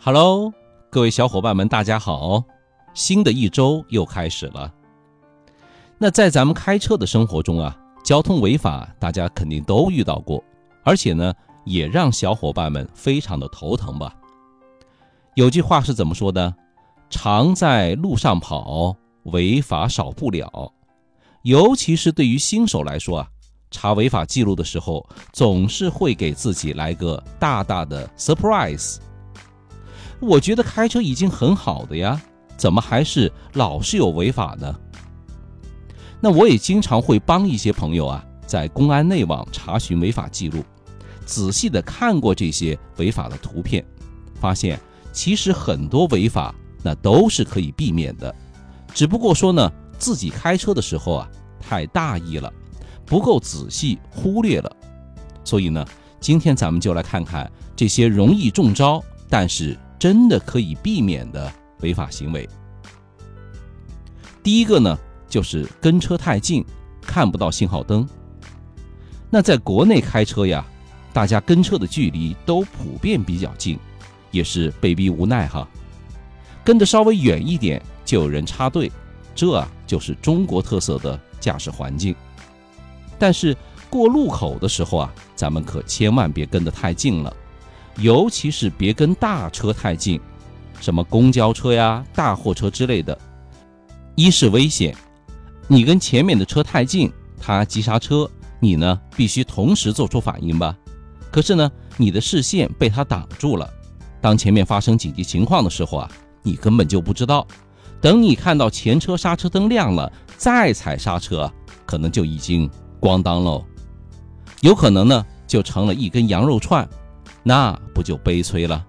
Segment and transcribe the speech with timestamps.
[0.00, 0.54] Hello，
[0.90, 2.44] 各位小伙伴们，大家好！
[2.94, 4.72] 新的一周又开始了。
[5.98, 10.42] 那在咱们开车的生活中啊，交通违法大家肯定都遇到过，
[10.84, 11.34] 而且呢，
[11.64, 14.14] 也让小伙伴们非常的头疼吧。
[15.34, 16.54] 有句话是怎么说的？
[17.10, 18.94] 常在路上跑，
[19.24, 20.72] 违法少不了。
[21.42, 23.28] 尤其是对于新手来说啊，
[23.72, 28.98] 查违法记录的时候，总是会给自己来个大大的 surprise。
[30.20, 32.20] 我觉得开车已经很好的呀，
[32.56, 34.74] 怎么还是老是有违法呢？
[36.20, 40.64] 那我也经常会帮一些朋友啊，在公安内网查询违法记录，
[41.24, 43.84] 仔细的看过这些违法的图片，
[44.34, 44.80] 发现
[45.12, 48.34] 其实很多违法那都是可以避免的，
[48.92, 51.28] 只不过说呢，自己开车的时候啊
[51.60, 52.52] 太大意了，
[53.06, 54.76] 不够仔细，忽略了。
[55.44, 55.86] 所以呢，
[56.18, 59.00] 今天咱们就来看看这些容易中招，
[59.30, 59.78] 但是。
[59.98, 62.48] 真的可以避免的违法行为。
[64.42, 64.96] 第一个呢，
[65.28, 66.64] 就是跟车太近，
[67.02, 68.08] 看不到信号灯。
[69.28, 70.64] 那在国内开车呀，
[71.12, 73.78] 大家跟车的距离都普遍比较近，
[74.30, 75.68] 也是被逼无奈哈。
[76.64, 78.90] 跟着稍微远一点，就有人插队，
[79.34, 82.14] 这啊就是中国特色的驾驶环境。
[83.18, 83.56] 但是
[83.90, 87.36] 过路口的时候啊，咱们可千万别跟得太近了。
[88.00, 90.20] 尤其是别跟大车太近，
[90.80, 93.18] 什么公交车呀、大货车之类的，
[94.14, 94.94] 一是危险，
[95.66, 100.76] 你跟前面的车太近，它急刹车，你呢必须同时做出反应吧。
[101.30, 103.68] 可是呢，你的视线被它挡住了，
[104.20, 106.10] 当前面发生紧急情况的时候啊，
[106.42, 107.46] 你根本就不知道。
[108.00, 111.52] 等你看到前车刹车灯亮了，再踩刹车，
[111.84, 113.64] 可能就已经咣当喽，
[114.60, 116.88] 有可能呢就成了一根羊肉串。
[117.42, 118.84] 那不就悲催了？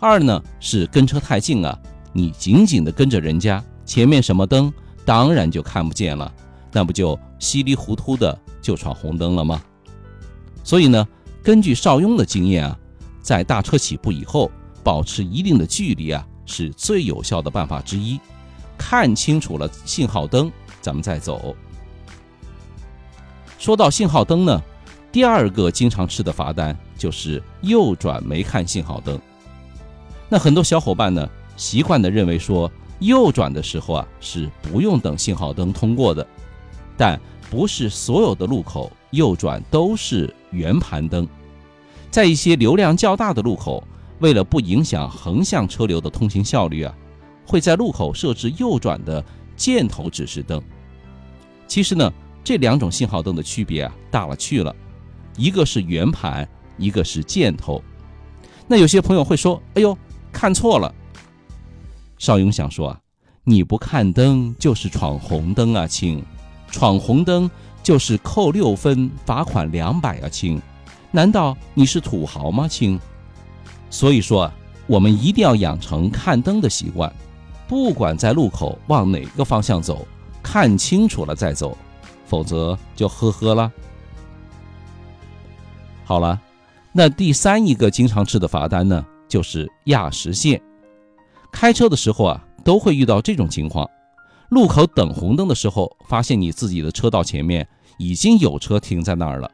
[0.00, 1.76] 二呢是跟车太近啊，
[2.12, 4.72] 你紧紧的跟着人家，前面什么灯
[5.04, 6.32] 当然就看不见了，
[6.70, 9.60] 那不就稀里糊涂的就闯红灯了吗？
[10.62, 11.06] 所以呢，
[11.42, 12.78] 根据邵雍的经验啊，
[13.20, 14.50] 在大车起步以后，
[14.84, 18.20] 保持一定的距离啊，是最有效的办法之一。
[18.76, 21.56] 看清楚了信号灯，咱们再走。
[23.58, 24.62] 说到信号灯呢，
[25.10, 26.78] 第二个经常吃的罚单。
[26.98, 29.18] 就是右转没看信号灯，
[30.28, 31.26] 那很多小伙伴呢
[31.56, 36.26] 习惯的认为说右转的时候啊是不用等信号灯通过的，
[36.96, 41.26] 但不是所有的路口右转都是圆盘灯，
[42.10, 43.82] 在一些流量较大的路口，
[44.18, 46.92] 为了不影响横向车流的通行效率啊，
[47.46, 49.24] 会在路口设置右转的
[49.56, 50.60] 箭头指示灯。
[51.68, 54.74] 其实呢，这两种信号灯的区别啊大了去了，
[55.36, 56.46] 一个是圆盘。
[56.78, 57.82] 一个是箭头，
[58.66, 59.96] 那有些朋友会说：“哎呦，
[60.32, 60.94] 看错了。”
[62.16, 63.00] 邵勇想说啊，
[63.44, 66.24] 你不看灯就是闯红灯啊，亲！
[66.70, 67.50] 闯红灯
[67.82, 70.60] 就是扣六分，罚款两百啊，亲！
[71.10, 72.98] 难道你是土豪吗，亲？
[73.90, 74.54] 所以说啊，
[74.86, 77.12] 我们一定要养成看灯的习惯，
[77.66, 80.06] 不管在路口往哪个方向走，
[80.42, 81.76] 看清楚了再走，
[82.26, 83.72] 否则就呵呵了。
[86.04, 86.38] 好了。
[86.92, 90.60] 那第三一个经常吃的罚单呢，就是压实线。
[91.52, 93.88] 开车的时候啊，都会遇到这种情况：
[94.50, 97.66] 路口等红灯的时候，发现你自己的车道前面
[97.98, 99.50] 已经有车停在那儿了，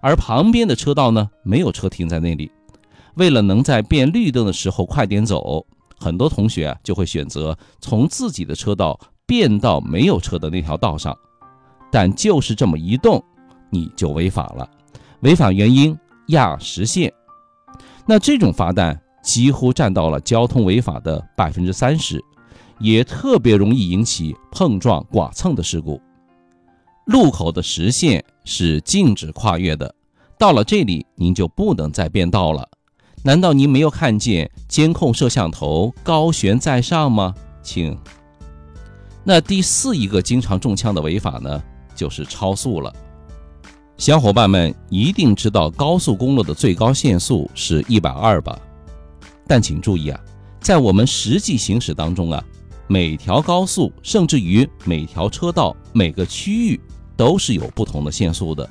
[0.00, 2.50] 而旁边的车道呢，没有车停在那里。
[3.14, 5.64] 为了能在变绿灯的时候快点走，
[5.98, 11.16] 很多同学啊就会选择从自己的车道变到没有车的那条道上。
[11.90, 13.22] 但就是这么一动，
[13.70, 14.68] 你就违法了。
[15.20, 15.96] 违法原因。
[16.28, 17.12] 压实线，
[18.06, 22.22] 那这种罚单几乎占到了交通违法的百分之三十，
[22.78, 26.00] 也特别容易引起碰撞、剐蹭的事故。
[27.06, 29.94] 路口的实线是禁止跨越的，
[30.38, 32.68] 到了这里您就不能再变道了。
[33.22, 37.34] 难道您没有看见监控摄像头高悬在上吗？
[37.62, 37.98] 请。
[39.24, 41.62] 那第四一个经常中枪的违法呢，
[41.94, 42.94] 就是超速了。
[43.98, 48.56] 小伙伴们一定知道高速公路的最高限速是一百二吧？
[49.44, 50.20] 但请注意啊，
[50.60, 52.42] 在我们实际行驶当中啊，
[52.86, 56.80] 每条高速甚至于每条车道、每个区域
[57.16, 58.70] 都是有不同的限速的。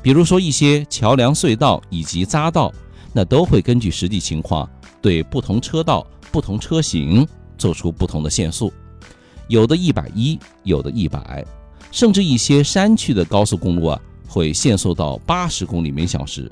[0.00, 2.72] 比如说一些桥梁隧道以及匝道，
[3.12, 4.66] 那都会根据实际情况
[5.02, 7.28] 对不同车道、不同车型
[7.58, 8.72] 做出不同的限速，
[9.48, 11.44] 有的一百一，有的一百，
[11.90, 14.00] 甚至一些山区的高速公路啊。
[14.26, 16.50] 会限速到八十公里每小时。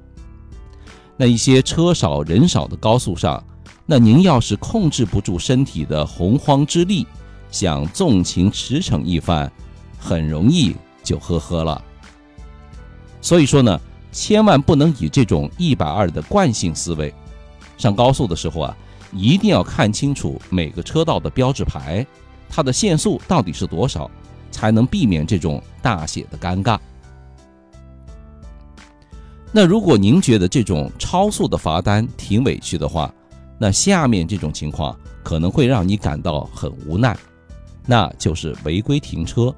[1.17, 3.43] 那一些车少人少的高速上，
[3.87, 7.07] 那您要是控制不住身体的洪荒之力，
[7.51, 9.51] 想纵情驰骋一番，
[9.99, 11.83] 很容易就呵呵了。
[13.21, 13.81] 所以说呢，
[14.11, 17.13] 千万不能以这种一百二的惯性思维，
[17.77, 18.77] 上高速的时候啊，
[19.13, 22.05] 一定要看清楚每个车道的标志牌，
[22.49, 24.11] 它的限速到底是多少，
[24.51, 26.79] 才能避免这种大写的尴尬。
[29.55, 33.13] 那如果您觉得这种超速的罚单挺委屈的话，
[33.59, 37.15] 那下面这种情况可能会让你感到很无奈，
[37.87, 39.55] 那就是违规停车。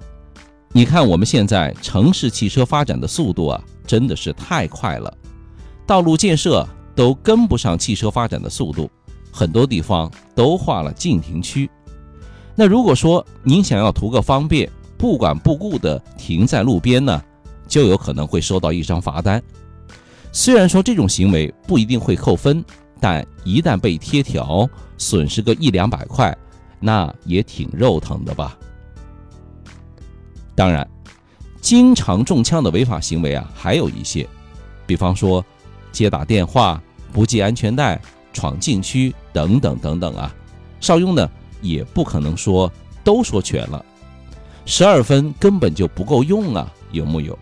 [0.73, 5.17] 你看我们现在城市汽车发展的速度啊，真的是太快了，
[5.87, 8.91] 道路建设都跟不上汽车发展的速度，
[9.31, 11.71] 很多地方都划了禁停区。
[12.57, 14.69] 那如果说您想要图个方便，
[14.99, 17.23] 不管不顾的停在路边呢，
[17.69, 19.41] 就有可能会收到一张罚单。
[20.37, 22.63] 虽然说这种行为不一定会扣分，
[23.01, 26.37] 但一旦被贴条，损失个一两百块，
[26.81, 28.59] 那也挺肉疼的吧。
[30.57, 30.87] 当然，
[31.61, 34.29] 经常中枪的违法行为啊，还有一些，
[34.87, 35.43] 比方说
[35.93, 36.83] 接打电话、
[37.13, 38.01] 不系安全带、
[38.33, 40.35] 闯禁区等等等等啊。
[40.81, 41.31] 邵雍呢，
[41.63, 42.71] 也不可能说
[43.05, 43.85] 都说全了，
[44.67, 47.39] 十二分根本就不够用啊，有木有？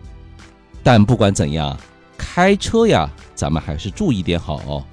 [0.83, 1.75] 但不管怎样。
[2.17, 4.83] 开车呀，咱们还是注意点好哦。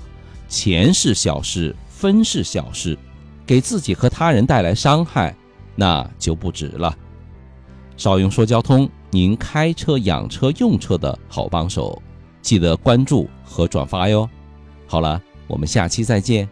[0.49, 2.99] 钱是小事，分是小事，
[3.47, 5.35] 给自己和他人带来伤害，
[5.77, 6.97] 那就不值了。
[7.97, 12.03] 少用说交通，您开车、养车、用车的好帮手，
[12.43, 14.29] 记得关注和转发哟。
[14.87, 16.49] 好了，我们下期再见。